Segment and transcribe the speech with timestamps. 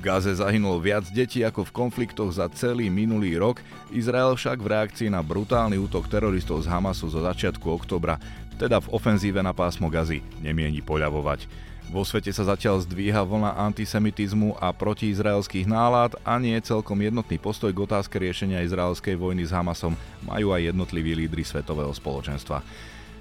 [0.00, 3.60] Gaze zahynulo viac detí ako v konfliktoch za celý minulý rok,
[3.92, 8.16] Izrael však v reakcii na brutálny útok teroristov z Hamasu zo začiatku oktobra,
[8.56, 11.44] teda v ofenzíve na pásmo Gazy, nemieni poľavovať.
[11.92, 17.68] Vo svete sa zatiaľ zdvíha vlna antisemitizmu a protiizraelských nálad a nie celkom jednotný postoj
[17.74, 22.62] k otázke riešenia izraelskej vojny s Hamasom majú aj jednotliví lídry svetového spoločenstva.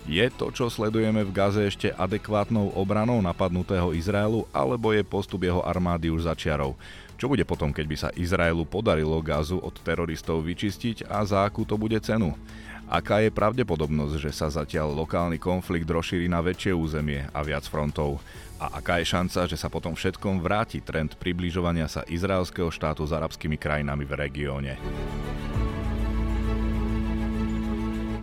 [0.07, 5.59] Je to, čo sledujeme v Gaze ešte adekvátnou obranou napadnutého Izraelu, alebo je postup jeho
[5.65, 6.79] armády už začiarov?
[7.19, 11.67] Čo bude potom, keď by sa Izraelu podarilo Gazu od teroristov vyčistiť a za akú
[11.67, 12.31] to bude cenu?
[12.89, 18.17] Aká je pravdepodobnosť, že sa zatiaľ lokálny konflikt rozšíri na väčšie územie a viac frontov?
[18.57, 23.13] A aká je šanca, že sa potom všetkom vráti trend približovania sa izraelského štátu s
[23.13, 24.73] arabskými krajinami v regióne?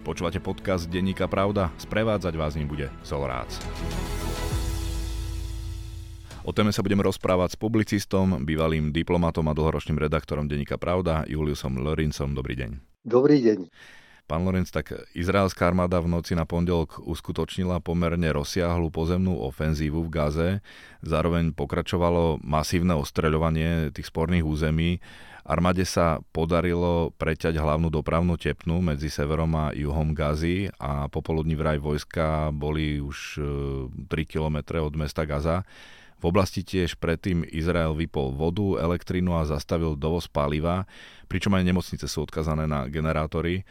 [0.07, 1.75] Počúvate podcast Denníka Pravda?
[1.83, 3.51] Sprevádzať vás ním bude Solrác.
[6.47, 11.83] O téme sa budeme rozprávať s publicistom, bývalým diplomatom a dlhoročným redaktorom Denníka Pravda, Juliusom
[11.83, 12.39] Lorincom.
[12.39, 12.71] Dobrý deň.
[13.03, 13.67] Dobrý deň.
[14.27, 20.11] Pán Lorenc, tak izraelská armáda v noci na pondelok uskutočnila pomerne rozsiahlu pozemnú ofenzívu v
[20.11, 20.51] Gaze.
[21.07, 24.99] Zároveň pokračovalo masívne ostreľovanie tých sporných území.
[25.47, 31.79] Armáde sa podarilo preťať hlavnú dopravnú tepnu medzi severom a juhom Gazy a popoludní vraj
[31.79, 35.63] vojska boli už 3 e, km od mesta Gaza.
[36.19, 40.83] V oblasti tiež predtým Izrael vypol vodu, elektrínu a zastavil dovoz paliva,
[41.31, 43.63] pričom aj nemocnice sú odkazané na generátory.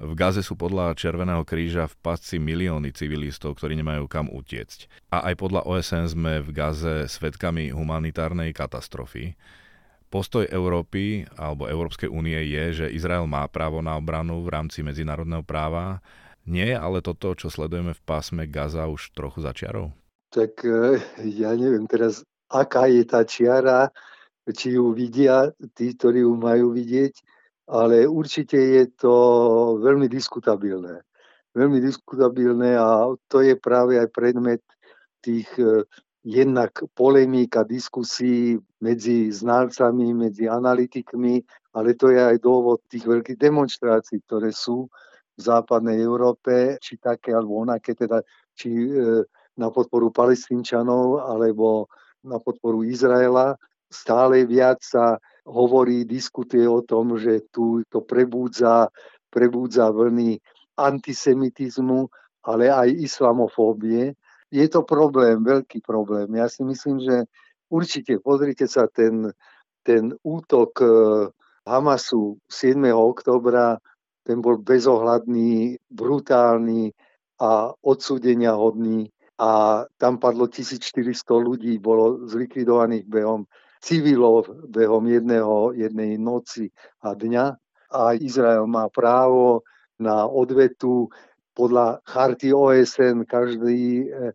[0.00, 4.88] V Gaze sú podľa Červeného kríža v pasci milióny civilistov, ktorí nemajú kam utiecť.
[5.12, 9.36] A aj podľa OSN sme v Gaze svetkami humanitárnej katastrofy.
[10.08, 15.44] Postoj Európy alebo Európskej únie je, že Izrael má právo na obranu v rámci medzinárodného
[15.44, 16.00] práva.
[16.48, 19.92] Nie je ale toto, čo sledujeme v pásme Gaza už trochu začiarov?
[20.32, 20.96] Tak e,
[21.28, 23.92] ja neviem teraz, aká je tá čiara,
[24.48, 27.14] či ju vidia tí, ktorí ju majú vidieť,
[27.70, 29.14] ale určite je to
[29.78, 31.06] veľmi diskutabilné.
[31.54, 34.62] Veľmi diskutabilné a to je práve aj predmet
[35.22, 35.86] tých e,
[36.26, 41.42] jednak polemík a diskusí medzi znalcami, medzi analytikmi,
[41.74, 44.90] ale to je aj dôvod tých veľkých demonstrácií, ktoré sú
[45.34, 48.18] v západnej Európe, či také alebo onaké, teda
[48.54, 49.22] či e,
[49.58, 51.86] na podporu palestínčanov alebo
[52.26, 53.54] na podporu Izraela.
[53.90, 58.88] Stále viac sa hovorí, diskutuje o tom, že tu to prebúdza,
[59.30, 60.40] prebúdza vlny
[60.76, 62.08] antisemitizmu,
[62.44, 64.16] ale aj islamofóbie
[64.50, 66.26] je to problém, veľký problém.
[66.34, 67.30] Ja si myslím, že
[67.70, 69.30] určite, pozrite sa, ten,
[69.86, 70.88] ten útok e,
[71.64, 72.90] Hamasu 7.
[72.90, 73.78] oktobra,
[74.26, 76.90] ten bol bezohľadný, brutálny
[77.40, 79.08] a odsúdenia hodný
[79.40, 83.48] a tam padlo 1400 ľudí, bolo zlikvidovaných behom
[83.80, 86.68] civilov, behom jedného, jednej noci
[87.00, 87.46] a dňa
[87.90, 89.66] a Izrael má právo
[89.98, 91.10] na odvetu
[91.60, 94.32] podľa charty OSN každý eh,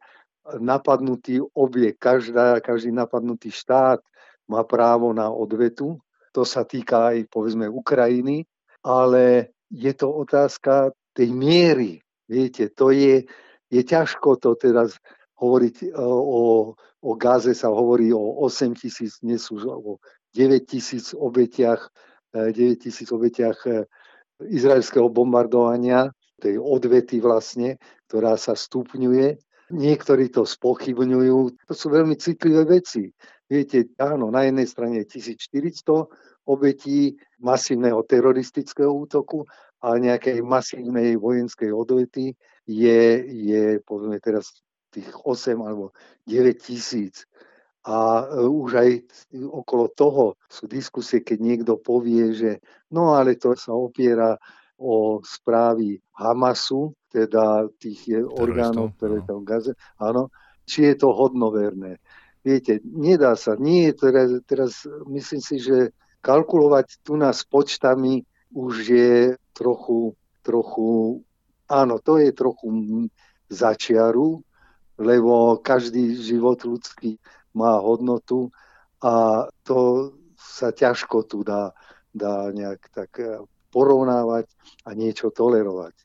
[0.62, 3.98] napadnutý objekt, každá, každý napadnutý štát
[4.46, 5.98] má právo na odvetu.
[6.38, 8.46] To sa týka aj povedzme Ukrajiny,
[8.86, 11.98] ale je to otázka tej miery.
[12.30, 13.26] Viete, to je,
[13.74, 15.02] je ťažko to teraz
[15.42, 20.02] hovoriť eh, o, o Gaze, sa hovorí o 8 tisíc, dnes už o
[20.34, 21.94] 9 tisíc obetiach,
[22.34, 23.62] 9 eh, tisíc obetiach
[24.42, 26.10] izraelského bombardovania
[26.42, 27.78] tej odvety vlastne,
[28.10, 29.38] ktorá sa stupňuje.
[29.72, 31.38] Niektorí to spochybňujú.
[31.70, 33.10] To sú veľmi citlivé veci.
[33.46, 36.10] Viete, áno, na jednej strane je 1400
[36.50, 39.46] obetí masívneho teroristického útoku,
[39.82, 42.34] ale nejakej masívnej vojenskej odvety
[42.66, 44.65] je, je povedzme teraz
[44.96, 45.92] tých 8 alebo
[46.24, 47.28] 9 tisíc.
[47.86, 48.90] A e, už aj
[49.52, 52.52] okolo toho sú diskusie, keď niekto povie, že
[52.96, 54.40] no ale to sa opiera
[54.80, 60.32] o správy Hamasu, teda tých orgánov, ktoré tam Gaze, áno,
[60.68, 62.02] či je to hodnoverné.
[62.44, 64.72] Viete, nedá sa, nie je teraz, teraz
[65.08, 69.14] myslím si, že kalkulovať tu nás počtami už je
[69.56, 70.14] trochu,
[70.44, 71.22] trochu,
[71.70, 72.68] áno, to je trochu
[73.50, 74.41] začiaru,
[74.97, 77.20] lebo každý život ľudský
[77.56, 78.52] má hodnotu
[79.03, 81.72] a to sa ťažko tu dá,
[82.16, 83.12] dá nejak tak
[83.76, 84.47] porovnávať
[84.88, 85.96] a niečo tolerovať.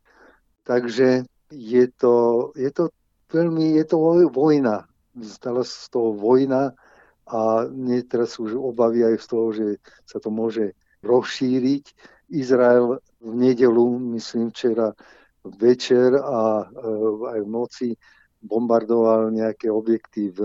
[0.66, 2.14] Takže je to,
[2.58, 2.90] je to
[3.30, 3.96] veľmi, je to
[4.30, 4.86] vojna.
[5.22, 6.74] Stala z toho vojna
[7.30, 9.66] a mne teraz už obavy aj z toho, že
[10.06, 10.74] sa to môže
[11.06, 11.84] rozšíriť.
[12.30, 14.94] Izrael v nedelu, myslím včera
[15.42, 16.64] večer a e,
[17.34, 17.88] aj v noci
[18.40, 20.40] bombardoval nejaké objekty v,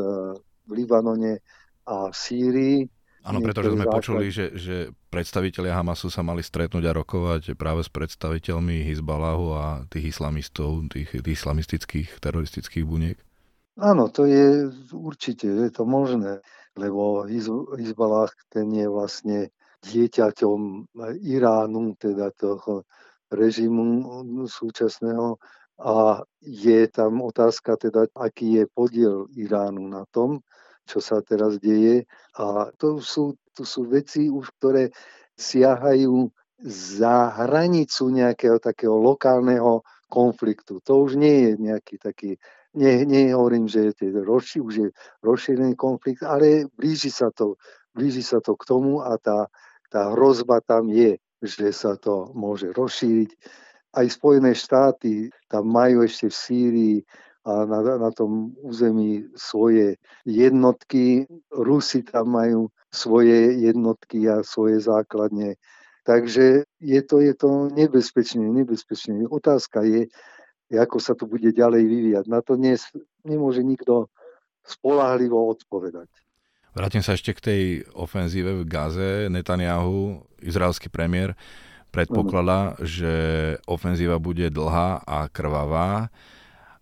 [0.67, 1.39] v Libanone
[1.87, 2.77] a v Sýrii.
[3.25, 3.97] Áno, pretože sme základ...
[3.97, 9.65] počuli, že, že predstavitelia Hamasu sa mali stretnúť a rokovať práve s predstaviteľmi Hizbalahu a
[9.89, 13.17] tých islamistov, tých, tých islamistických teroristických buniek.
[13.81, 16.39] Áno, to je určite, je to možné,
[16.77, 17.25] lebo
[17.75, 19.49] Hizbalah ten je vlastne
[19.83, 20.93] dieťaťom
[21.25, 22.85] Iránu, teda toho
[23.33, 24.05] režimu
[24.45, 25.41] súčasného
[25.79, 30.39] a je tam otázka teda, aký je podiel Iránu na tom,
[30.87, 32.07] čo sa teraz deje.
[32.39, 34.93] A to sú, to sú veci už, ktoré
[35.35, 36.31] siahajú
[36.63, 40.79] za hranicu nejakého takého lokálneho konfliktu.
[40.87, 42.31] To už nie je nejaký taký,
[42.71, 44.87] nie, nie hovorím, že je rozši, už je
[45.19, 47.59] rozšírený konflikt, ale blíži sa to,
[47.91, 49.51] blíži sa to k tomu a tá,
[49.91, 53.35] tá hrozba tam je, že sa to môže rozšíriť.
[53.95, 56.97] Aj Spojené štáty tam majú ešte v Sýrii
[57.45, 59.95] a na, na tom území svoje
[60.27, 61.29] jednotky.
[61.53, 65.55] Rusi tam majú svoje jednotky a svoje základne.
[66.05, 69.25] Takže je to, je to nebezpečné, nebezpečné.
[69.29, 70.09] Otázka je,
[70.73, 72.25] ako sa to bude ďalej vyvíjať.
[72.27, 72.89] Na to dnes
[73.21, 74.09] nemôže nikto
[74.65, 76.09] spolahlivo odpovedať.
[76.75, 77.63] Vrátim sa ešte k tej
[77.95, 79.31] ofenzíve v Gaze.
[79.31, 81.37] Netanyahu, izraelský premiér,
[81.95, 83.13] predpokladá, že
[83.63, 86.11] ofenzíva bude dlhá a krvavá.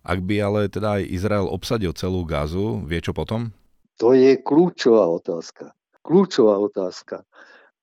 [0.02, 3.54] Ak by ale teda aj Izrael obsadil celú Gazu, vie čo potom?
[4.02, 5.70] To je kľúčová otázka.
[6.02, 7.22] Kľúčová otázka.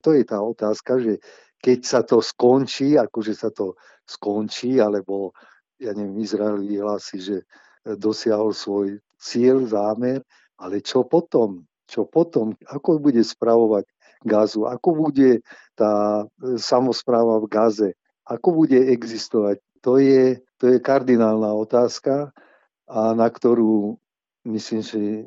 [0.03, 1.23] To je tá otázka, že
[1.63, 5.31] keď sa to skončí, akože sa to skončí, alebo
[5.79, 7.37] ja neviem, Izrael vyhlási, že
[7.85, 10.21] dosiahol svoj cieľ, zámer,
[10.59, 11.65] ale čo potom?
[11.89, 12.53] Čo potom?
[12.69, 13.89] Ako bude spravovať
[14.23, 14.69] Gazu?
[14.69, 15.41] Ako bude
[15.73, 16.23] tá
[16.57, 17.89] samozpráva v Gaze?
[18.25, 19.59] Ako bude existovať?
[19.81, 22.29] To je to je kardinálna otázka,
[22.85, 23.97] a na ktorú
[24.45, 25.25] myslím, že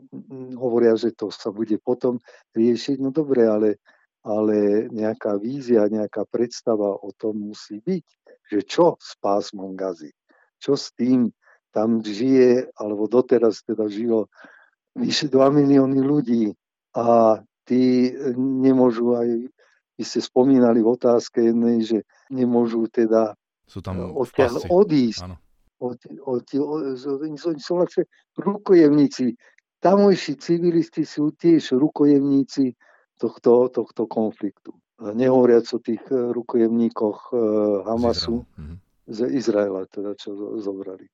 [0.55, 2.23] hovoria, že to sa bude potom
[2.55, 3.03] riešiť.
[3.03, 3.83] No dobre, ale,
[4.23, 8.07] ale nejaká vízia, nejaká predstava o tom musí byť,
[8.47, 10.15] že čo s pásmom gazy,
[10.63, 11.35] čo s tým
[11.75, 14.31] tam žije, alebo doteraz teda žilo
[14.95, 16.45] vyše 2 milióny ľudí
[16.95, 19.29] a tí nemôžu aj,
[19.97, 21.99] vy ste spomínali v otázke jednej, že
[22.31, 25.25] nemôžu teda sú tam e, odtiaľ odísť.
[25.81, 28.05] Od, od, od, od, sú vlastne
[28.39, 29.37] rukojemníci.
[29.83, 32.73] Tamojší civilisti sú tiež rukojemníci
[33.21, 34.73] tohto, tohto konfliktu.
[35.01, 37.37] Nehovoriac o tých e, rukojemníkoch e,
[37.85, 38.75] Hamasu z, mhm.
[39.11, 41.09] z Izraela, teda čo zobrali.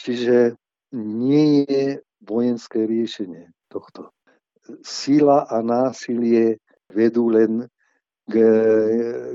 [0.00, 0.56] Čiže
[0.96, 4.10] nie je vojenské riešenie tohto.
[4.82, 6.58] Sila a násilie
[6.90, 7.66] vedú len
[8.30, 8.34] k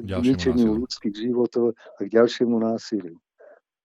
[0.07, 3.19] ničeniu ľudských životov a k ďalšiemu násiliu.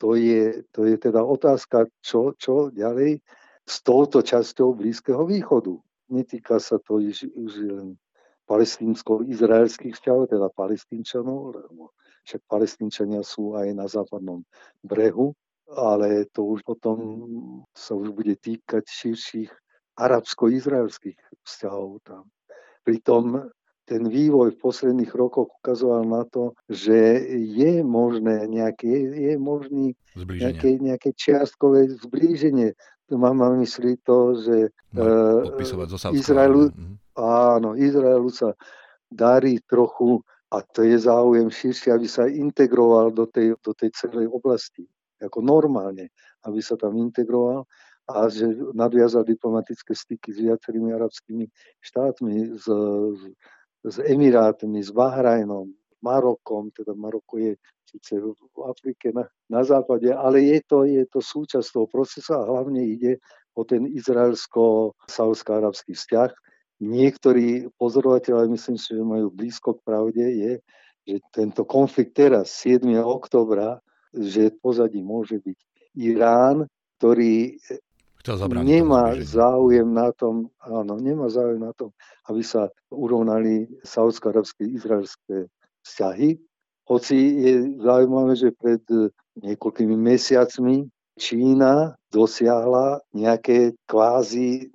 [0.00, 3.20] To je, to je teda otázka, čo, čo ďalej
[3.66, 5.76] s touto časťou Blízkeho východu.
[6.10, 7.88] Netýka sa to už, už len
[8.48, 11.94] palestínsko-izraelských vzťahov, teda palestínčanov, lebo
[12.26, 14.42] však palestínčania sú aj na západnom
[14.82, 15.36] brehu,
[15.70, 16.98] ale to už potom
[17.76, 19.50] sa už bude týkať širších
[20.00, 22.24] arabsko-izraelských vzťahov tam.
[22.82, 23.52] Pritom
[23.84, 30.78] ten vývoj v posledných rokoch ukazoval na to, že je možné nejaké, je možný nejaké,
[30.78, 32.72] nejaké čiastkové zblíženie.
[33.10, 35.42] Mám na mysli to, že uh,
[36.14, 36.94] Izraelu, mhm.
[37.18, 38.54] áno, Izraelu sa
[39.10, 40.22] darí trochu
[40.54, 44.86] a to je záujem širší, aby sa integroval do tej, do tej celej oblasti.
[45.18, 46.14] Ako normálne,
[46.46, 47.66] aby sa tam integroval
[48.12, 51.46] a že nadviazal diplomatické styky s viacerými arabskými
[51.80, 52.66] štátmi, z,
[53.16, 53.22] z
[53.84, 58.32] s Emirátmi, s Bahrajnom, Marokom, teda Maroko je síce v
[58.64, 63.18] Afrike na, na západe, ale je to, je to súčasť toho procesu a hlavne ide
[63.56, 66.32] o ten izraelsko-saudsko-arabský vzťah.
[66.80, 70.52] Niektorí pozorovateľe, myslím si, že majú blízko k pravde, je,
[71.04, 72.88] že tento konflikt teraz, 7.
[73.04, 73.84] oktobra,
[74.16, 75.58] že pozadí môže byť
[76.00, 76.64] Irán,
[76.96, 77.60] ktorý
[78.60, 81.88] nemá záujem na tom, áno, nemá záujem na tom,
[82.28, 85.48] aby sa urovnali saudsko-arabské izraelské
[85.82, 86.36] vzťahy.
[86.84, 88.82] Hoci je zaujímavé, že pred
[89.40, 94.72] niekoľkými mesiacmi Čína dosiahla nejaké kvázi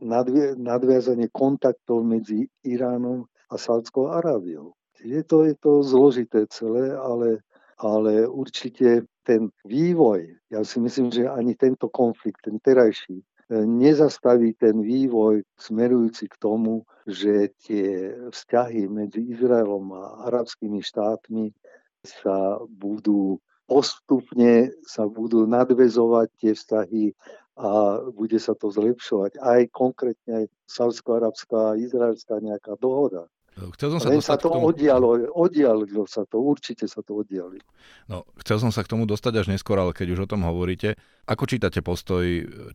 [0.58, 4.78] nadviazanie kontaktov medzi Iránom a Saudskou Arábiou.
[5.02, 7.42] Je to, je to zložité celé, ale,
[7.78, 14.82] ale určite ten vývoj, ja si myslím, že ani tento konflikt, ten terajší, nezastaví ten
[14.82, 21.54] vývoj smerujúci k tomu, že tie vzťahy medzi Izraelom a arabskými štátmi
[22.02, 27.04] sa budú postupne sa budú nadvezovať tie vzťahy
[27.58, 29.42] a bude sa to zlepšovať.
[29.42, 33.26] Aj konkrétne aj saudsko-arabská a izraelská nejaká dohoda.
[33.56, 34.68] Chcel som sa Len sa to tomu...
[34.68, 37.64] oddialo, oddialilo sa to, určite sa to oddialilo.
[38.12, 41.00] No, chcel som sa k tomu dostať až neskôr, ale keď už o tom hovoríte,
[41.24, 42.22] ako čítate postoj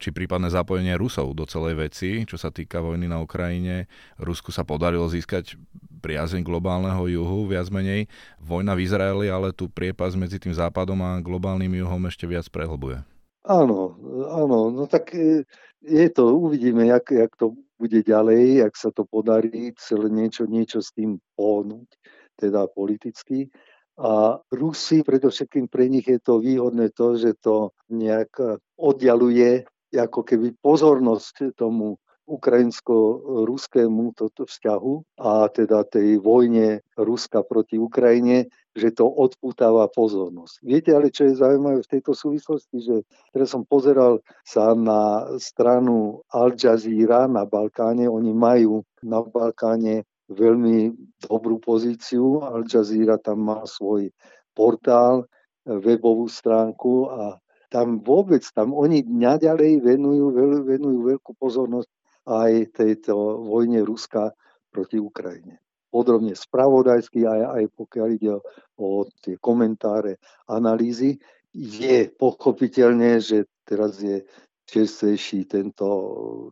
[0.01, 3.93] či prípadné zapojenie Rusov do celej veci, čo sa týka vojny na Ukrajine?
[4.17, 5.61] Rusku sa podarilo získať
[6.01, 8.09] priazeň globálneho juhu, viac menej.
[8.41, 13.05] Vojna v Izraeli, ale tu priepas medzi tým západom a globálnym juhom ešte viac prehlbuje.
[13.45, 13.97] Áno,
[14.33, 15.45] áno, no tak e,
[15.85, 20.85] je to, uvidíme, jak, jak to bude ďalej, ak sa to podarí celé niečo, niečo
[20.85, 21.89] s tým pohnúť,
[22.37, 23.49] teda politicky.
[23.97, 28.37] A Rusi, predovšetkým pre nich je to výhodné to, že to nejak
[28.77, 29.65] oddialuje
[29.97, 31.97] ako keby pozornosť tomu
[32.31, 40.63] ukrajinsko-ruskému toto vzťahu a teda tej vojne Ruska proti Ukrajine, že to odputáva pozornosť.
[40.63, 42.97] Viete ale, čo je zaujímavé v tejto súvislosti, že
[43.35, 50.95] teraz som pozeral sa na stranu Al Jazeera na Balkáne, oni majú na Balkáne veľmi
[51.19, 54.15] dobrú pozíciu, Al Jazeera tam má svoj
[54.55, 55.27] portál,
[55.67, 57.39] webovú stránku a
[57.71, 60.35] tam vôbec, tam oni naďalej venujú,
[60.67, 61.91] venujú veľkú pozornosť
[62.27, 63.15] aj tejto
[63.47, 64.35] vojne Ruska
[64.75, 65.63] proti Ukrajine.
[65.91, 68.39] Podrobne spravodajsky, aj, aj pokiaľ ide
[68.79, 71.19] o, tie komentáre, analýzy,
[71.51, 74.23] je pochopiteľné, že teraz je
[74.71, 75.89] čerstvejší tento,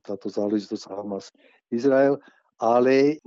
[0.03, 1.31] táto záležitosť Hamas
[1.71, 2.19] Izrael,
[2.59, 3.23] ale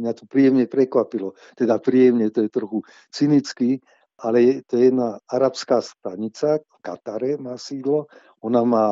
[0.00, 1.36] mňa to príjemne prekvapilo.
[1.52, 2.80] Teda príjemne, to je trochu
[3.12, 3.84] cynicky,
[4.16, 8.08] ale to je jedna arabská stanica, v Katare má sídlo,
[8.40, 8.86] ona má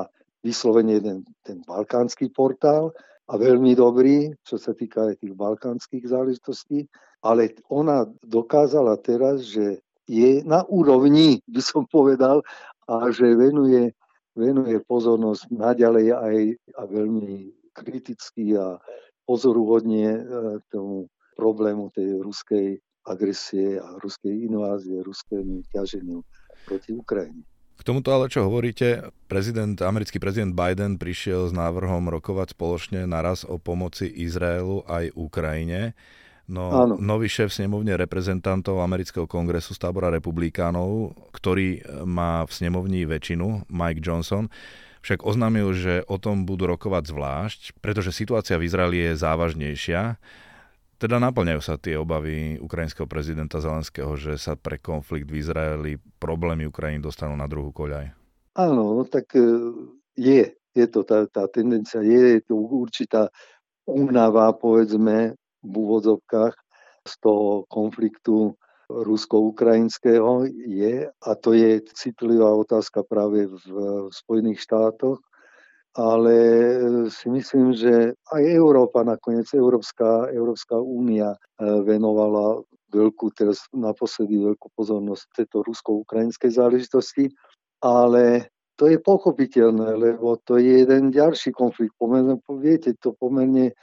[0.45, 2.93] vyslovene ten, ten balkánsky portál
[3.31, 6.91] a veľmi dobrý, čo sa týka aj tých balkánskych záležitostí,
[7.23, 9.79] ale ona dokázala teraz, že
[10.11, 12.43] je na úrovni, by som povedal,
[12.91, 13.95] a že venuje,
[14.35, 16.37] venuje pozornosť naďalej aj
[16.77, 18.77] a veľmi kriticky a
[19.23, 20.23] pozoruhodne e,
[20.69, 21.07] tomu
[21.39, 22.67] problému tej ruskej
[23.07, 26.27] agresie a ruskej invázie, ruskému ťaženiu
[26.67, 27.52] proti Ukrajine.
[27.83, 33.43] K tomuto ale, čo hovoríte, prezident, americký prezident Biden prišiel s návrhom rokovať spoločne naraz
[33.43, 35.99] o pomoci Izraelu aj Ukrajine.
[36.47, 36.95] No, Áno.
[37.03, 43.99] nový šéf snemovne reprezentantov amerického kongresu z tábora republikánov, ktorý má v snemovni väčšinu, Mike
[43.99, 44.47] Johnson,
[45.03, 50.23] však oznámil, že o tom budú rokovať zvlášť, pretože situácia v Izraeli je závažnejšia
[51.03, 55.93] teda naplňajú sa tie obavy ukrajinského prezidenta Zelenského, že sa pre konflikt v Izraeli
[56.23, 58.15] problémy Ukrajiny dostanú na druhú koľaj.
[58.55, 59.43] Áno, no tak e,
[60.15, 63.35] je, je to tá, tá tendencia, je, je to určitá
[63.83, 66.55] únava, povedzme, v úvodzovkách
[67.03, 68.55] z toho konfliktu
[68.87, 73.59] rusko-ukrajinského je, a to je citlivá otázka práve v,
[74.13, 75.19] Spojených štátoch,
[75.93, 76.77] ale e,
[77.13, 81.39] si myslím, že aj Európa nakoniec, Európska, Európska únia e,
[81.85, 87.29] venovala veľkú, teraz naposledy veľkú pozornosť tejto rusko-ukrajinskej záležitosti,
[87.85, 91.93] ale to je pochopiteľné, lebo to je jeden ďalší konflikt.
[92.01, 93.75] Pomerne, viete, to pomerne, e,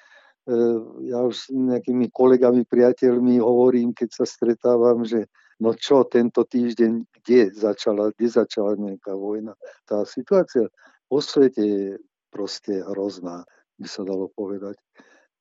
[1.13, 5.29] ja už s nejakými kolegami, priateľmi hovorím, keď sa stretávam, že
[5.61, 9.53] no čo, tento týždeň, kde začala, kde začala nejaká vojna.
[9.85, 10.65] Tá situácia
[11.09, 11.85] vo svete je
[12.29, 13.43] proste hrozná,
[13.81, 14.77] by sa dalo povedať,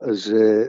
[0.00, 0.66] že e,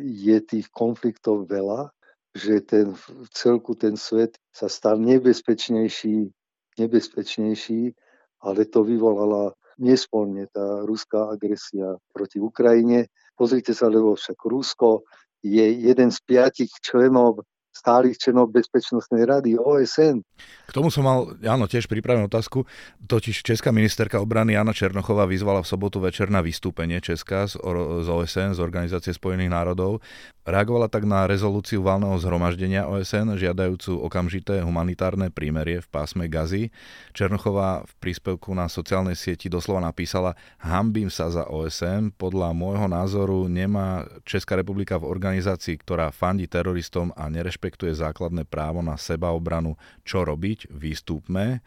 [0.00, 1.90] je tých konfliktov veľa,
[2.36, 2.92] že ten,
[3.32, 6.30] celku ten svet sa stal nebezpečnejší,
[6.78, 7.96] nebezpečnejší,
[8.44, 13.08] ale to vyvolala nesporne tá ruská agresia proti Ukrajine.
[13.36, 15.04] Pozrite sa, lebo však Rusko
[15.44, 17.44] je jeden z piatich členov
[17.76, 20.24] stálych členov Bezpečnostnej rady OSN.
[20.66, 22.64] K tomu som mal, áno, tiež pripravenú otázku.
[23.04, 27.60] Totiž Česká ministerka obrany Jana Černochová vyzvala v sobotu večer na vystúpenie Česka z,
[28.08, 30.00] OSN, z Organizácie spojených národov.
[30.46, 36.70] Reagovala tak na rezolúciu valného zhromaždenia OSN, žiadajúcu okamžité humanitárne prímerie v pásme Gazy.
[37.10, 43.50] Černochová v príspevku na sociálnej sieti doslova napísala Hambím sa za OSN, podľa môjho názoru
[43.50, 49.74] nemá Česká republika v organizácii, ktorá fandí teroristom a nerešpektuje rešpektuje základné právo na sebaobranu,
[50.06, 51.66] čo robiť, výstupme.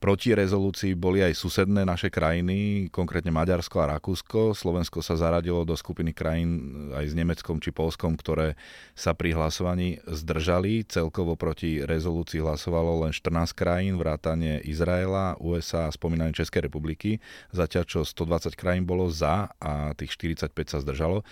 [0.00, 4.56] Proti rezolúcii boli aj susedné naše krajiny, konkrétne Maďarsko a Rakúsko.
[4.56, 8.56] Slovensko sa zaradilo do skupiny krajín aj s Nemeckom či Polskom, ktoré
[8.96, 10.88] sa pri hlasovaní zdržali.
[10.88, 17.20] Celkovo proti rezolúcii hlasovalo len 14 krajín, vrátane Izraela, USA a spomínanej Českej republiky,
[17.52, 21.28] zatiaľ čo 120 krajín bolo za a tých 45 sa zdržalo.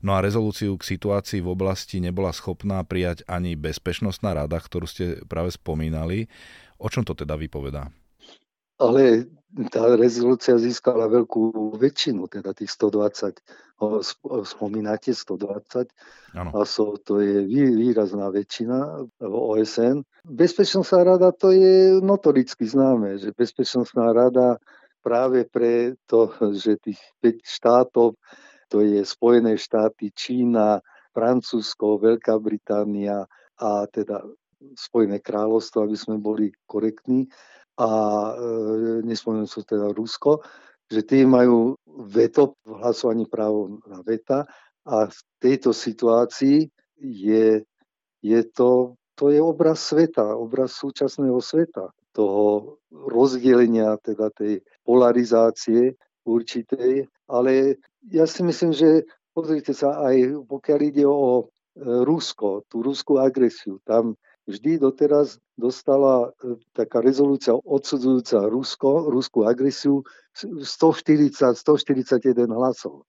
[0.00, 5.20] No a rezolúciu k situácii v oblasti nebola schopná prijať ani Bezpečnostná rada, ktorú ste
[5.28, 6.32] práve spomínali.
[6.80, 7.92] O čom to teda vypovedá?
[8.76, 9.28] Ale
[9.72, 13.40] tá rezolúcia získala veľkú väčšinu, teda tých 120,
[14.44, 15.88] spomínate 120
[16.36, 16.50] ano.
[16.52, 20.04] hlasov, to je výrazná väčšina v OSN.
[20.28, 24.60] Bezpečnostná rada to je notoricky známe, že Bezpečnostná rada
[25.00, 28.20] práve pre to, že tých 5 štátov,
[28.68, 30.84] to je Spojené štáty, Čína,
[31.16, 33.24] Francúzsko, Veľká Británia
[33.56, 34.20] a teda
[34.76, 37.24] Spojené kráľovstvo, aby sme boli korektní,
[37.76, 37.90] a
[38.32, 40.40] e, nespomenul som teda Rusko,
[40.88, 41.76] že tí majú
[42.08, 44.46] veto v hlasovaní právo na veta
[44.86, 46.70] a v tejto situácii
[47.02, 47.60] je,
[48.22, 57.04] je to, to je obraz sveta, obraz súčasného sveta, toho rozdelenia, teda tej polarizácie určitej,
[57.28, 57.76] ale
[58.08, 59.04] ja si myslím, že
[59.36, 61.44] pozrite sa aj pokiaľ ide o e,
[61.84, 70.06] Rusko, tú ruskú agresiu, tam vždy doteraz dostala e, taká rezolúcia odsudzujúca Rusko, ruskú agresiu
[70.32, 73.04] 140, 141 hlasov.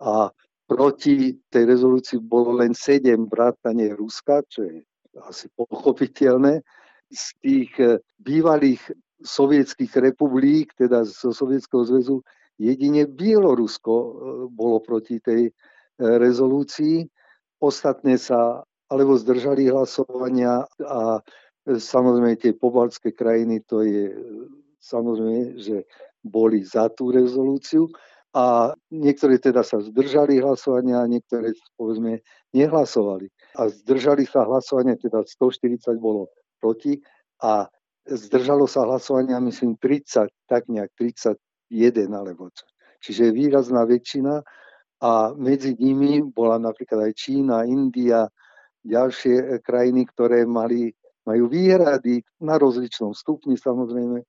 [0.00, 0.32] A
[0.64, 4.84] proti tej rezolúcii bolo len 7 vrátane Ruska, čo je
[5.28, 6.64] asi pochopiteľné.
[7.08, 8.80] Z tých e, bývalých
[9.20, 12.20] sovietských republik, teda zo Sovietskeho zväzu,
[12.56, 14.10] jedine Bielorusko e,
[14.48, 15.52] bolo proti tej
[15.98, 17.02] rezolúcii.
[17.58, 24.16] Ostatné sa alebo zdržali hlasovania a e, samozrejme tie pobaltské krajiny, to je e,
[24.80, 25.84] samozrejme, že
[26.24, 27.88] boli za tú rezolúciu
[28.36, 32.20] a niektoré teda sa zdržali hlasovania a niektoré povedzme
[32.52, 33.28] nehlasovali.
[33.56, 36.28] A zdržali sa hlasovania, teda 140 bolo
[36.60, 37.00] proti
[37.40, 37.68] a
[38.04, 41.36] zdržalo sa hlasovania myslím 30, tak nejak 31
[42.12, 42.64] alebo čo.
[42.98, 44.42] Čiže výrazná väčšina
[44.98, 48.26] a medzi nimi bola napríklad aj Čína, India,
[48.84, 50.92] ďalšie e, krajiny, ktoré mali,
[51.26, 54.22] majú výhrady na rozličnom stupni samozrejme,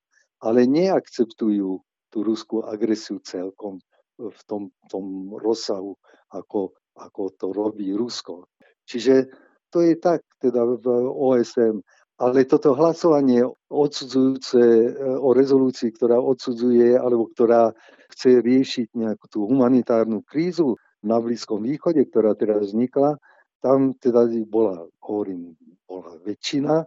[0.43, 1.69] ale neakceptujú
[2.09, 3.77] tú ruskú agresiu celkom
[4.19, 5.95] v tom, tom rozsahu,
[6.35, 8.51] ako, ako to robí Rusko.
[8.83, 9.31] Čiže
[9.71, 11.79] to je tak teda v OSM.
[12.19, 14.89] Ale toto hlasovanie odsudzujúce e,
[15.23, 17.71] o rezolúcii, ktorá odsudzuje alebo ktorá
[18.11, 23.15] chce riešiť nejakú tú humanitárnu krízu na Blízkom východe, ktorá teraz vznikla,
[23.59, 25.55] tam teda bola, hovorím,
[25.87, 26.83] bola väčšina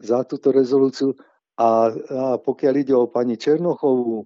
[0.00, 1.16] za túto rezolúciu
[1.56, 4.24] a, a pokiaľ ide o pani Černochovú,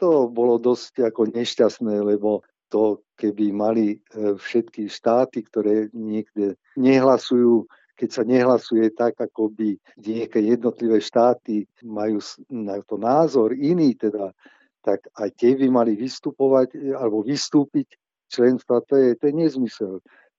[0.00, 2.40] to bolo dosť ako nešťastné, lebo
[2.70, 7.66] to, keby mali e, všetky štáty, ktoré niekde nehlasujú,
[7.98, 14.32] keď sa nehlasuje tak, ako by nejaké jednotlivé štáty majú na to názor iný, teda,
[14.80, 18.00] tak aj tie by mali vystupovať alebo vystúpiť
[18.32, 19.94] členstva, to je, to je nezmysel.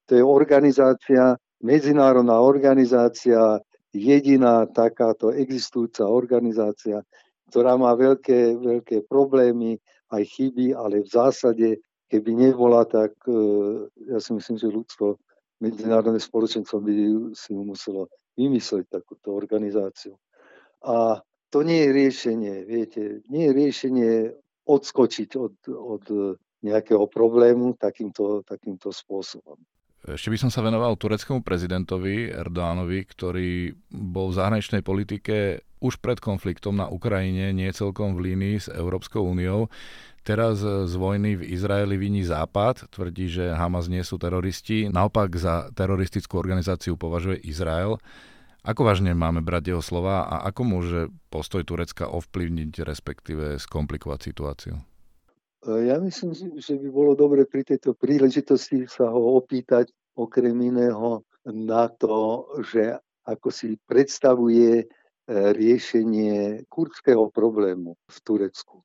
[0.10, 3.62] To je organizácia, medzinárodná organizácia,
[3.94, 7.04] jediná takáto existujúca organizácia,
[7.52, 9.78] ktorá má veľké, veľké problémy,
[10.12, 11.68] aj chyby, ale v zásade,
[12.12, 13.36] keby nebola, tak e,
[14.12, 15.16] ja si myslím, že ľudstvo,
[15.64, 16.92] medzinárodné spoločenstvo by
[17.38, 20.18] si mu muselo vymysleť takúto organizáciu.
[20.84, 24.12] A to nie je riešenie, viete, nie je riešenie
[24.66, 26.04] odskočiť od, od
[26.64, 29.60] nejakého problému takýmto, takýmto spôsobom.
[30.02, 36.18] Ešte by som sa venoval tureckému prezidentovi Erdoánovi, ktorý bol v zahraničnej politike už pred
[36.18, 39.70] konfliktom na Ukrajine, nie celkom v línii s Európskou úniou.
[40.22, 45.74] Teraz z vojny v Izraeli viní Západ, tvrdí, že Hamas nie sú teroristi, naopak za
[45.74, 47.98] teroristickú organizáciu považuje Izrael.
[48.62, 51.00] Ako vážne máme brať jeho slova a ako môže
[51.34, 54.78] postoj Turecka ovplyvniť, respektíve skomplikovať situáciu?
[55.62, 61.86] Ja myslím, že by bolo dobre pri tejto príležitosti sa ho opýtať okrem iného na
[61.86, 62.98] to, že
[63.30, 64.86] ako si predstavuje e,
[65.30, 68.82] riešenie kurdského problému v Turecku.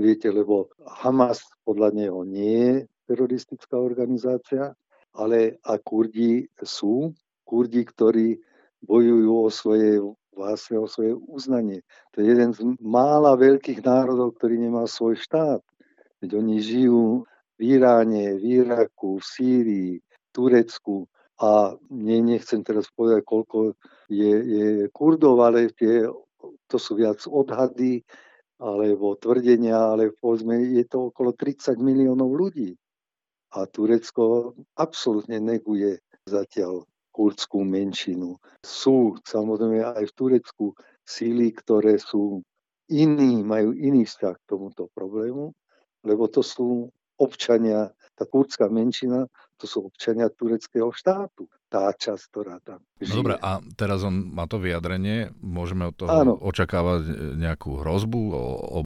[0.00, 0.72] Viete, lebo
[1.04, 4.72] Hamas podľa neho nie je teroristická organizácia,
[5.12, 7.12] ale a Kurdi sú.
[7.44, 8.40] Kurdi, ktorí
[8.80, 10.00] bojujú o svoje
[10.34, 11.84] vlastne o svoje uznanie.
[12.16, 15.62] To je jeden z mála veľkých národov, ktorý nemá svoj štát.
[16.24, 17.28] Veď oni žijú
[17.60, 19.92] v Iráne, v Iraku, v Sýrii,
[20.32, 21.04] Turecku
[21.36, 23.76] a nie, nechcem teraz povedať, koľko
[24.08, 26.08] je, je Kurdov, ale tie,
[26.64, 28.00] to sú viac odhady
[28.56, 32.72] alebo tvrdenia, ale povedzme, je to okolo 30 miliónov ľudí.
[33.52, 38.40] A Turecko absolútne neguje zatiaľ kurdskú menšinu.
[38.64, 40.66] Sú samozrejme aj v Turecku
[41.04, 42.40] síly, ktoré sú
[42.88, 45.52] iní, majú iný vzťah k tomuto problému
[46.04, 49.26] lebo to sú občania, tá kurdská menšina,
[49.58, 51.48] to sú občania tureckého štátu.
[51.74, 53.10] tá časť, ktorá tam žije.
[53.10, 56.32] No dobre, a teraz on má to vyjadrenie, môžeme od toho Áno.
[56.38, 58.20] očakávať nejakú hrozbu,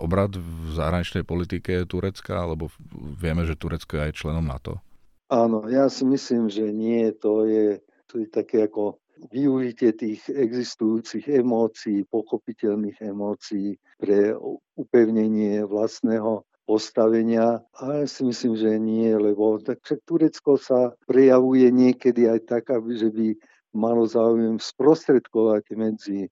[0.01, 2.73] obrad v zahraničnej politike Turecka, alebo
[3.21, 4.81] vieme, že Turecko je aj členom NATO?
[5.29, 8.97] Áno, ja si myslím, že nie, to je, to je také ako
[9.29, 14.33] využitie tých existujúcich emócií, pochopiteľných emócií pre
[14.81, 22.45] upevnenie vlastného postavenia, ale si myslím, že nie, lebo tak Turecko sa prejavuje niekedy aj
[22.45, 23.33] tak, že by
[23.73, 26.29] malo záujem sprostredkovať medzi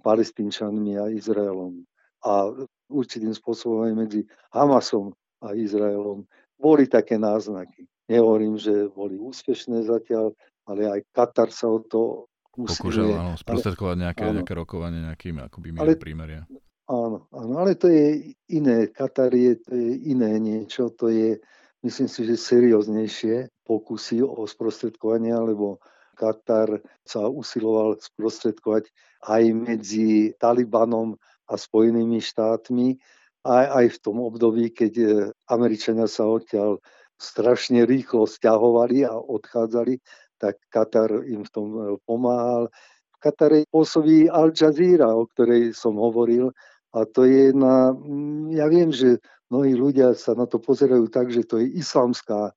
[0.00, 1.84] palestínčanmi a Izraelom
[2.24, 2.48] a
[2.88, 4.20] určitým spôsobom aj medzi
[4.56, 5.12] Hamasom
[5.44, 6.24] a Izraelom.
[6.56, 7.84] Boli také náznaky.
[8.08, 10.32] Nehovorím, že boli úspešné zatiaľ,
[10.64, 14.38] ale aj Katar sa o to Pokúšal, áno, sprostredkovať nejaké, áno.
[14.38, 16.46] nejaké rokovanie, nejakými akoby ale, prímeria.
[16.84, 18.92] Áno, áno, ale to je iné.
[18.92, 20.92] Katar je, to je iné niečo.
[21.00, 21.40] To je,
[21.80, 25.80] myslím si, že serióznejšie pokusy o sprostredkovanie, lebo
[26.12, 28.92] Katar sa usiloval sprostredkovať
[29.24, 31.16] aj medzi Talibanom
[31.48, 33.00] a Spojenými štátmi,
[33.44, 35.06] aj, aj v tom období, keď e,
[35.52, 36.80] Američania sa odtiaľ
[37.20, 40.00] strašne rýchlo stiahovali a odchádzali,
[40.40, 42.72] tak Katar im v tom e, pomáhal.
[43.12, 46.52] V Katare pôsobí Al Jazeera, o ktorej som hovoril,
[46.94, 49.18] a to je na, mm, ja viem, že
[49.50, 52.54] mnohí ľudia sa na to pozerajú tak, že to je islamská,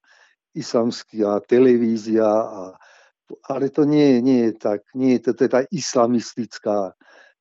[0.54, 2.78] islamská televízia, a,
[3.50, 6.94] ale to nie, nie je tak, nie je to, to islamistická.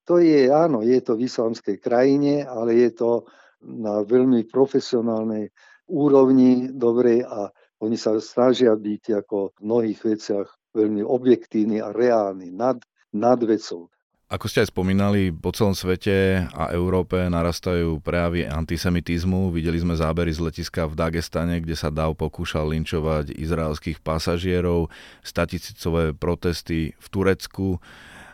[0.06, 3.26] To je, áno, je to v islamskej krajine, ale je to
[3.66, 5.50] na veľmi profesionálnej
[5.90, 7.50] úrovni dobrej a
[7.82, 12.80] oni sa snažia byť ako v mnohých veciach veľmi objektívni a reálni nad,
[13.12, 13.92] nad vecou.
[14.26, 19.54] Ako ste aj spomínali, po celom svete a Európe narastajú prejavy antisemitizmu.
[19.54, 24.90] Videli sme zábery z letiska v Dagestane, kde sa Dav pokúšal linčovať izraelských pasažierov,
[25.22, 27.78] statisícové protesty v Turecku,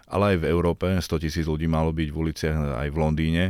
[0.08, 0.88] ale aj v Európe.
[0.88, 3.44] 100 tisíc ľudí malo byť v uliciach aj v Londýne.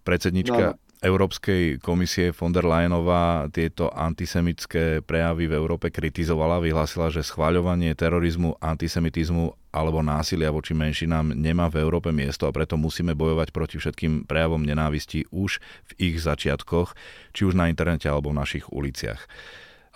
[0.00, 0.81] Predsednička no.
[1.02, 8.54] Európskej komisie von der Leyenová tieto antisemické prejavy v Európe kritizovala, vyhlásila, že schváľovanie terorizmu,
[8.62, 14.30] antisemitizmu alebo násilia voči menšinám nemá v Európe miesto a preto musíme bojovať proti všetkým
[14.30, 15.58] prejavom nenávisti už
[15.90, 16.94] v ich začiatkoch,
[17.34, 19.26] či už na internete alebo v našich uliciach.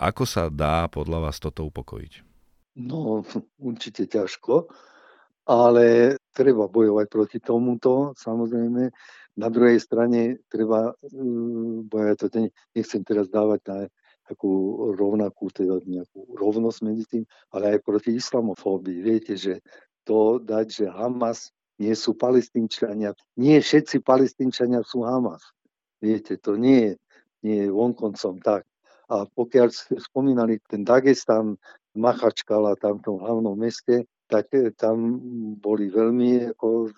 [0.03, 2.19] Ako sa dá podľa vás toto upokojiť?
[2.83, 3.23] No,
[3.63, 4.67] určite ťažko,
[5.47, 8.91] ale treba bojovať proti tomuto, samozrejme.
[9.37, 13.77] Na druhej strane treba mm, bojať, to nechcem teraz dávať na
[14.27, 14.51] takú
[14.97, 17.23] rovnakú, teda nejakú rovnosť medzi tým,
[17.55, 18.99] ale aj proti islamofóbii.
[18.99, 19.63] Viete, že
[20.03, 25.45] to dať, že Hamas nie sú palestínčania, nie všetci palestínčania sú Hamas.
[26.03, 26.93] Viete, to nie je,
[27.45, 28.67] nie je vonkoncom tak.
[29.07, 31.55] A pokiaľ ste spomínali ten Dagestan,
[31.97, 35.17] Machačkala tam v tom hlavnom meste, tak eh, tam
[35.57, 36.93] boli veľmi ako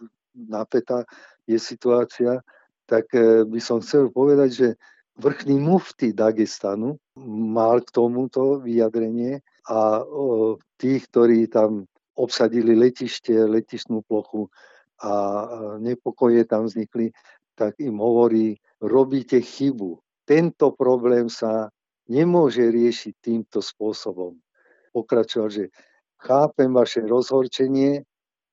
[0.50, 1.08] napätá
[1.50, 2.46] je situácia,
[2.86, 4.68] tak e, by som chcel povedať, že
[5.18, 10.02] vrchný mufty Dagestanu mal k tomuto vyjadrenie a
[10.80, 11.86] tých, ktorí tam
[12.16, 14.48] obsadili letište, letištnú plochu
[15.00, 15.12] a
[15.80, 17.12] nepokoje tam vznikli,
[17.56, 20.00] tak im hovorí, robíte chybu.
[20.24, 21.72] Tento problém sa
[22.08, 24.40] nemôže riešiť týmto spôsobom.
[24.96, 25.64] Pokračoval, že
[26.20, 28.04] chápem vaše rozhorčenie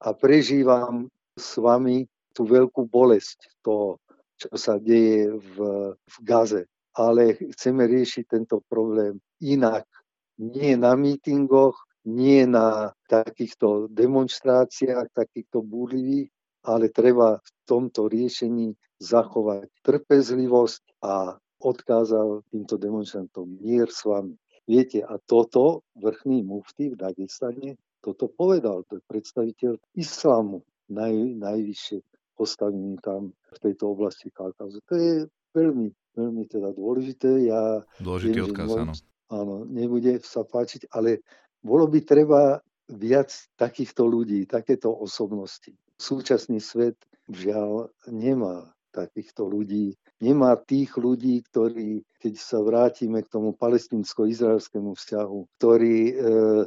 [0.03, 2.07] a prežívam s vami
[2.37, 3.97] tú veľkú bolesť toho,
[4.37, 5.57] čo sa deje v,
[5.97, 6.69] v Gaze.
[6.93, 9.89] Ale chceme riešiť tento problém inak.
[10.37, 16.29] Nie na mítingoch, nie na takýchto demonstráciách, takýchto búrlivých,
[16.69, 24.37] ale treba v tomto riešení zachovať trpezlivosť a odkázal týmto demonstrantom mier s vami.
[24.67, 31.99] Viete, a toto vrchný mufty v Dagestane, toto povedal, to je predstaviteľ islámu naj, najvyššie
[32.37, 34.85] postavení tam v tejto oblasti Kaukazu.
[34.87, 35.25] To je
[35.57, 37.49] veľmi, veľmi teda dôležité.
[37.49, 38.95] Ja Dôležitý viem, odkaz, áno.
[39.27, 41.25] Áno, nebude sa páčiť, ale
[41.59, 45.75] bolo by treba viac takýchto ľudí, takéto osobnosti.
[45.99, 46.95] Súčasný svet
[47.27, 49.99] žiaľ nemá takýchto ľudí.
[50.23, 56.15] Nemá tých ľudí, ktorí, keď sa vrátime k tomu palestinsko-izraelskému vzťahu, ktorí e,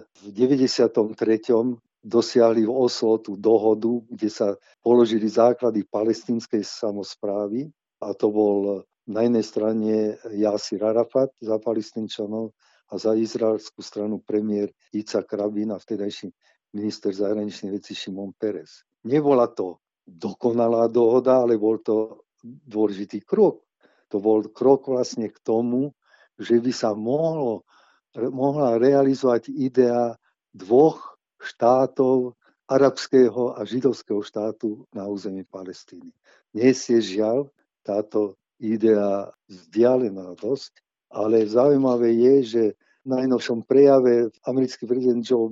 [0.05, 4.47] v 93 dosiahli v Oslo tú dohodu, kde sa
[4.79, 7.67] položili základy palestinskej samozprávy
[7.99, 9.93] a to bol na jednej strane
[10.31, 12.55] Jasir Arafat za palestinčanov
[12.89, 16.31] a za izraelskú stranu premiér Ica Rabin a vtedajší
[16.73, 18.85] minister zahraničných vecí Šimon Peres.
[19.05, 23.65] Nebola to dokonalá dohoda, ale bol to dôležitý krok.
[24.09, 25.93] To bol krok vlastne k tomu,
[26.39, 27.67] že by sa mohlo,
[28.15, 30.17] mohla realizovať idea
[30.55, 32.35] dvoch štátov
[32.69, 36.13] arabského a židovského štátu na území Palestíny.
[36.53, 37.49] Dnes je žiaľ
[37.81, 40.77] táto idea vzdialená dosť,
[41.09, 42.63] ale zaujímavé je, že
[43.01, 45.49] v najnovšom prejave americký prezident Joe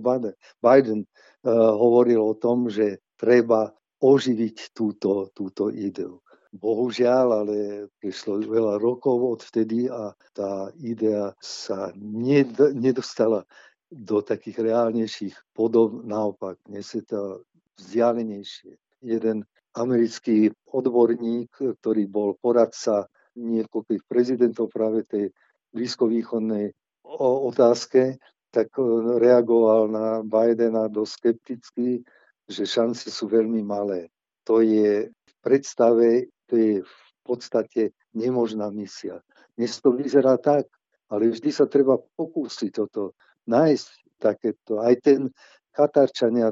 [0.62, 6.21] Biden, uh, hovoril o tom, že treba oživiť túto, túto ideu.
[6.54, 7.58] Bohužiaľ, ale
[7.97, 13.43] prišlo veľa rokov odvtedy a tá idea sa ned, nedostala
[13.91, 16.04] do takých reálnejších podob.
[16.04, 17.47] Naopak, dnes je to
[17.80, 18.76] vzdialenejšie.
[19.02, 19.47] Jeden
[19.78, 25.30] americký odborník, ktorý bol poradca niekoľkých prezidentov práve tej
[25.71, 26.73] blízkovýchodnej
[27.21, 28.17] otázke,
[28.50, 28.84] tak e,
[29.21, 32.02] reagoval na Bidena dosť skepticky,
[32.50, 34.10] že šance sú veľmi malé.
[34.50, 39.21] To je v predstave, to je v podstate nemožná misia.
[39.54, 40.65] Dnes to vyzerá tak,
[41.12, 43.04] ale vždy sa treba pokúsiť o to,
[43.47, 43.88] nájsť
[44.19, 44.83] takéto.
[44.83, 45.31] Aj ten
[45.71, 46.51] Katarčania,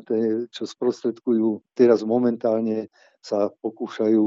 [0.54, 2.94] čo sprostredkujú teraz momentálne,
[3.26, 4.26] sa pokúšajú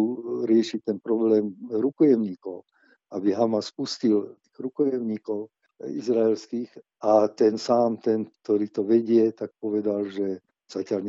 [0.50, 2.66] riešiť ten problém rukojemníkov,
[3.14, 5.54] aby Hamas spustil tých rukojemníkov
[5.86, 6.74] izraelských
[7.06, 11.06] a ten sám, ten, ktorý to vedie, tak povedal, že zatiaľ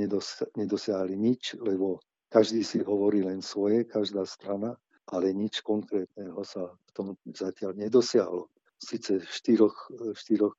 [0.54, 1.98] nedosiahli nič, lebo
[2.30, 4.78] každý si hovorí len svoje, každá strana,
[5.10, 8.45] ale nič konkrétneho sa v tom zatiaľ nedosiahlo.
[8.80, 10.56] Sice štyroch, štyroch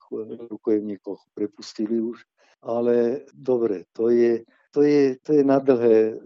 [0.52, 2.20] rukojemníkoch prepustili už,
[2.60, 6.20] ale dobre, to je, to je, to je na dlhé.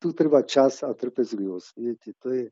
[0.00, 2.44] Tu treba čas a trpezlivosť, viete, to je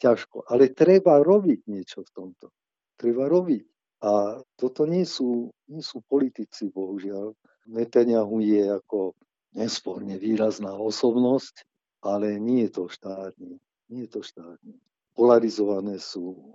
[0.00, 0.48] ťažko.
[0.48, 2.48] Ale treba robiť niečo v tomto.
[2.96, 3.64] Treba robiť.
[4.00, 7.36] A toto nie sú, nie sú politici, bohužiaľ.
[7.68, 9.12] Netanyahu je ako
[9.52, 11.68] nesporne výrazná osobnosť,
[12.00, 13.60] ale nie je to štátny.
[13.92, 14.80] Nie je to štátny
[15.20, 16.49] polarizované sú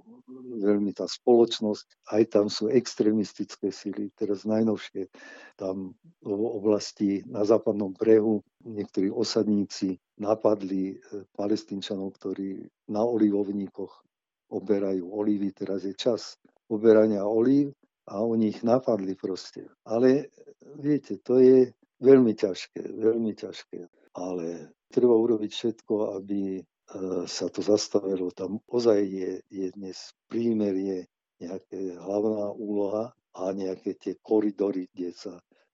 [0.55, 4.11] veľmi tá spoločnosť, aj tam sú extrémistické síly.
[4.15, 5.11] Teraz najnovšie
[5.59, 13.93] tam v oblasti na západnom brehu niektorí osadníci napadli e, palestínčanov, ktorí na olivovníkoch
[14.51, 15.51] oberajú olivy.
[15.51, 16.39] Teraz je čas
[16.71, 17.75] oberania olív
[18.09, 19.67] a oni ich napadli proste.
[19.85, 20.31] Ale
[20.79, 23.79] viete, to je veľmi ťažké, veľmi ťažké.
[24.15, 26.74] Ale treba urobiť všetko, aby E,
[27.27, 28.31] sa to zastavilo.
[28.31, 29.97] Tam ozaj je, je dnes
[30.31, 31.07] prímerie
[31.39, 35.33] nejaká hlavná úloha a nejaké tie koridory, kde sa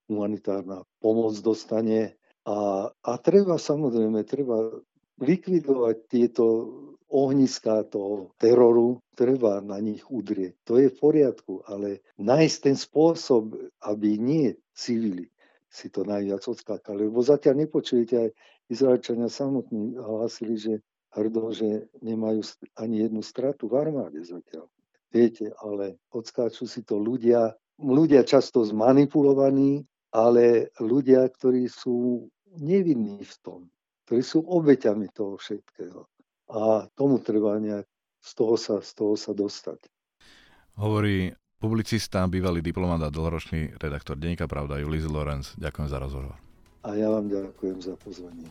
[0.09, 2.17] humanitárna pomoc dostane.
[2.43, 4.73] A, a treba samozrejme, treba
[5.21, 6.45] likvidovať tieto
[7.11, 10.57] ohniská toho teroru, treba na nich udrieť.
[10.65, 13.53] To je v poriadku, ale nájsť ten spôsob,
[13.83, 15.29] aby nie civili
[15.71, 17.07] si to najviac odskákali.
[17.07, 18.29] Lebo zatiaľ nepočujete aj
[18.71, 20.73] Izraelčania samotní hlásili, že
[21.11, 22.41] hrdo, že nemajú
[22.79, 24.67] ani jednu stratu v armáde zatiaľ.
[25.11, 29.83] Viete, ale odskáču si to ľudia, ľudia často zmanipulovaní,
[30.15, 33.59] ale ľudia, ktorí sú nevinní v tom,
[34.07, 36.07] ktorí sú obeťami toho všetkého.
[36.51, 37.87] A tomu treba nejak
[38.21, 39.87] z toho sa, z toho sa dostať.
[40.79, 45.55] Hovorí publicista, bývalý diplomat a dlhoročný redaktor Denníka Pravda Julis Lorenz.
[45.59, 46.35] Ďakujem za rozhovor.
[46.81, 48.47] A ja vám ďakujem za pozvanie.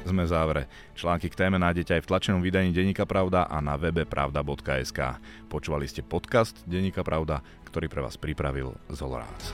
[0.00, 0.66] Sme závere.
[0.96, 5.20] Články k téme nájdete aj v tlačenom vydaní Deníka Pravda a na webe pravda.sk.
[5.52, 9.52] Počúvali ste podcast Deníka Pravda, ktorý pre vás pripravil Zolorác.